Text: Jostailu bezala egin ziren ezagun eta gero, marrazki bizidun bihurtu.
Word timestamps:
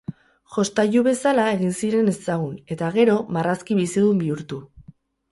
Jostailu 0.53 1.01
bezala 1.07 1.43
egin 1.57 1.75
ziren 1.81 2.09
ezagun 2.11 2.55
eta 2.75 2.89
gero, 2.95 3.17
marrazki 3.35 3.77
bizidun 3.81 4.23
bihurtu. 4.23 4.59